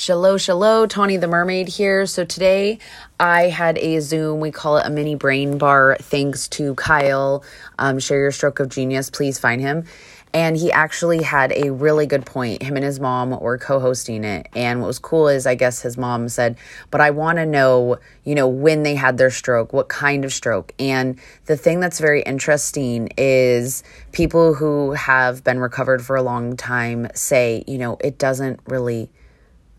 Shallow, 0.00 0.38
shallow, 0.38 0.86
Tawny 0.86 1.18
the 1.18 1.28
Mermaid 1.28 1.68
here. 1.68 2.06
So 2.06 2.24
today 2.24 2.78
I 3.20 3.48
had 3.48 3.76
a 3.76 4.00
Zoom, 4.00 4.40
we 4.40 4.50
call 4.50 4.78
it 4.78 4.86
a 4.86 4.90
mini 4.90 5.14
brain 5.14 5.58
bar, 5.58 5.98
thanks 6.00 6.48
to 6.48 6.74
Kyle. 6.76 7.44
Um, 7.78 7.98
share 7.98 8.18
your 8.18 8.32
stroke 8.32 8.60
of 8.60 8.70
genius, 8.70 9.10
please 9.10 9.38
find 9.38 9.60
him. 9.60 9.84
And 10.32 10.56
he 10.56 10.72
actually 10.72 11.22
had 11.22 11.52
a 11.54 11.70
really 11.70 12.06
good 12.06 12.24
point. 12.24 12.62
Him 12.62 12.76
and 12.76 12.84
his 12.84 12.98
mom 12.98 13.38
were 13.38 13.58
co 13.58 13.78
hosting 13.78 14.24
it. 14.24 14.48
And 14.54 14.80
what 14.80 14.86
was 14.86 14.98
cool 14.98 15.28
is, 15.28 15.46
I 15.46 15.54
guess 15.54 15.82
his 15.82 15.98
mom 15.98 16.30
said, 16.30 16.56
But 16.90 17.02
I 17.02 17.10
want 17.10 17.36
to 17.36 17.44
know, 17.44 17.98
you 18.24 18.34
know, 18.34 18.48
when 18.48 18.84
they 18.84 18.94
had 18.94 19.18
their 19.18 19.30
stroke, 19.30 19.74
what 19.74 19.90
kind 19.90 20.24
of 20.24 20.32
stroke. 20.32 20.72
And 20.78 21.20
the 21.44 21.58
thing 21.58 21.78
that's 21.78 22.00
very 22.00 22.22
interesting 22.22 23.10
is 23.18 23.82
people 24.12 24.54
who 24.54 24.92
have 24.92 25.44
been 25.44 25.58
recovered 25.58 26.00
for 26.02 26.16
a 26.16 26.22
long 26.22 26.56
time 26.56 27.08
say, 27.12 27.64
you 27.66 27.76
know, 27.76 27.98
it 28.00 28.16
doesn't 28.16 28.60
really 28.66 29.10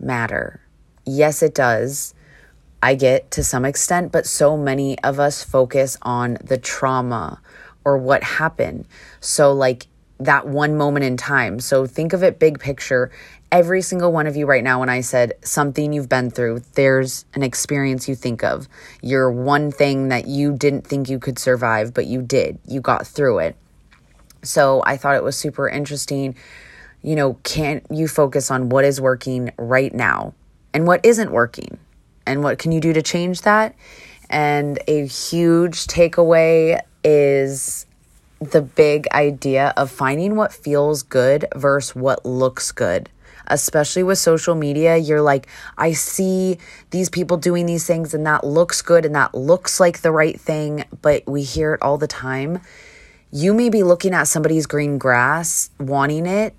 matter. 0.01 0.61
Yes, 1.05 1.41
it 1.41 1.55
does. 1.55 2.13
I 2.83 2.95
get 2.95 3.31
to 3.31 3.43
some 3.43 3.65
extent, 3.65 4.11
but 4.11 4.25
so 4.25 4.57
many 4.57 4.97
of 4.99 5.19
us 5.19 5.43
focus 5.43 5.97
on 6.01 6.37
the 6.43 6.57
trauma 6.57 7.39
or 7.85 7.97
what 7.97 8.23
happened. 8.23 8.87
So, 9.19 9.53
like 9.53 9.87
that 10.19 10.47
one 10.47 10.77
moment 10.77 11.05
in 11.05 11.17
time. 11.17 11.59
So, 11.59 11.85
think 11.85 12.13
of 12.13 12.23
it 12.23 12.39
big 12.39 12.59
picture. 12.59 13.11
Every 13.51 13.81
single 13.81 14.11
one 14.11 14.27
of 14.27 14.35
you 14.35 14.45
right 14.45 14.63
now, 14.63 14.79
when 14.79 14.89
I 14.89 15.01
said 15.01 15.33
something 15.41 15.93
you've 15.93 16.09
been 16.09 16.31
through, 16.31 16.61
there's 16.73 17.25
an 17.33 17.43
experience 17.43 18.07
you 18.07 18.15
think 18.15 18.43
of. 18.43 18.67
Your 19.01 19.29
one 19.29 19.71
thing 19.71 20.07
that 20.07 20.25
you 20.25 20.53
didn't 20.53 20.87
think 20.87 21.09
you 21.09 21.19
could 21.19 21.37
survive, 21.37 21.93
but 21.93 22.07
you 22.07 22.21
did. 22.21 22.59
You 22.65 22.81
got 22.81 23.05
through 23.05 23.39
it. 23.39 23.55
So, 24.41 24.81
I 24.85 24.97
thought 24.97 25.15
it 25.15 25.23
was 25.23 25.37
super 25.37 25.69
interesting 25.69 26.35
you 27.03 27.15
know, 27.15 27.35
can't 27.43 27.85
you 27.89 28.07
focus 28.07 28.51
on 28.51 28.69
what 28.69 28.85
is 28.85 29.01
working 29.01 29.51
right 29.57 29.93
now 29.93 30.33
and 30.73 30.85
what 30.85 31.05
isn't 31.05 31.31
working? 31.31 31.77
And 32.25 32.43
what 32.43 32.59
can 32.59 32.71
you 32.71 32.79
do 32.79 32.93
to 32.93 33.01
change 33.01 33.41
that? 33.41 33.75
And 34.29 34.79
a 34.87 35.05
huge 35.05 35.87
takeaway 35.87 36.79
is 37.03 37.85
the 38.39 38.61
big 38.61 39.07
idea 39.11 39.73
of 39.77 39.91
finding 39.91 40.35
what 40.35 40.53
feels 40.53 41.03
good 41.03 41.45
versus 41.55 41.95
what 41.95 42.25
looks 42.25 42.71
good. 42.71 43.09
Especially 43.47 44.03
with 44.03 44.17
social 44.17 44.55
media, 44.55 44.97
you're 44.97 45.21
like, 45.21 45.47
I 45.77 45.91
see 45.91 46.57
these 46.91 47.09
people 47.09 47.37
doing 47.37 47.65
these 47.65 47.85
things 47.85 48.13
and 48.13 48.25
that 48.25 48.45
looks 48.45 48.81
good 48.81 49.05
and 49.05 49.15
that 49.15 49.35
looks 49.35 49.79
like 49.79 50.01
the 50.01 50.11
right 50.11 50.39
thing, 50.39 50.85
but 51.01 51.23
we 51.27 51.43
hear 51.43 51.73
it 51.73 51.81
all 51.81 51.97
the 51.97 52.07
time. 52.07 52.61
You 53.31 53.53
may 53.53 53.69
be 53.69 53.83
looking 53.83 54.13
at 54.13 54.23
somebody's 54.23 54.67
green 54.67 54.97
grass, 54.97 55.69
wanting 55.79 56.25
it, 56.25 56.55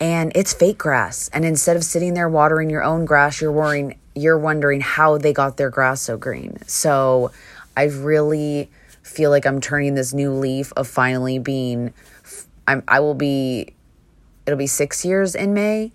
and 0.00 0.32
it's 0.34 0.52
fake 0.52 0.78
grass. 0.78 1.28
And 1.32 1.44
instead 1.44 1.76
of 1.76 1.84
sitting 1.84 2.14
there 2.14 2.28
watering 2.28 2.70
your 2.70 2.82
own 2.82 3.04
grass, 3.04 3.40
you're 3.40 3.52
worrying 3.52 3.98
you're 4.14 4.38
wondering 4.38 4.80
how 4.80 5.16
they 5.18 5.32
got 5.32 5.56
their 5.56 5.70
grass 5.70 6.02
so 6.02 6.16
green. 6.16 6.58
So 6.66 7.30
I 7.76 7.84
really 7.84 8.68
feel 9.02 9.30
like 9.30 9.46
I'm 9.46 9.60
turning 9.60 9.94
this 9.94 10.12
new 10.12 10.32
leaf 10.32 10.72
of 10.76 10.88
finally 10.88 11.38
being 11.38 11.94
I'm 12.66 12.82
I 12.88 13.00
will 13.00 13.14
be 13.14 13.74
it'll 14.46 14.58
be 14.58 14.66
6 14.66 15.04
years 15.04 15.34
in 15.34 15.54
May 15.54 15.92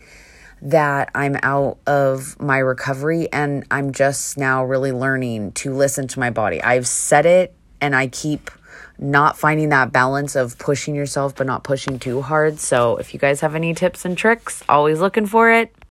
that 0.61 1.11
I'm 1.13 1.37
out 1.43 1.77
of 1.85 2.39
my 2.39 2.57
recovery 2.59 3.27
and 3.33 3.65
I'm 3.69 3.91
just 3.91 4.37
now 4.37 4.63
really 4.63 4.93
learning 4.93 5.51
to 5.53 5.73
listen 5.73 6.07
to 6.07 6.19
my 6.19 6.29
body. 6.29 6.63
I've 6.63 6.87
said 6.87 7.25
it 7.25 7.53
and 7.81 7.93
I 7.93 8.07
keep 8.07 8.49
not 8.99 9.37
finding 9.37 9.69
that 9.69 9.91
balance 9.91 10.35
of 10.35 10.57
pushing 10.57 10.95
yourself 10.95 11.35
but 11.35 11.47
not 11.47 11.63
pushing 11.63 11.99
too 11.99 12.21
hard. 12.21 12.59
So, 12.59 12.97
if 12.97 13.13
you 13.13 13.19
guys 13.19 13.41
have 13.41 13.55
any 13.55 13.73
tips 13.73 14.05
and 14.05 14.17
tricks, 14.17 14.63
always 14.69 14.99
looking 14.99 15.25
for 15.25 15.51
it. 15.51 15.73